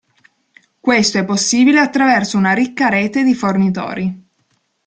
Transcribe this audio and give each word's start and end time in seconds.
Questo 0.79 1.19
è 1.19 1.25
possibile 1.25 1.79
attraverso 1.79 2.35
una 2.35 2.53
ricca 2.53 2.89
rete 2.89 3.21
di 3.23 3.35
fornitori. 3.35 4.23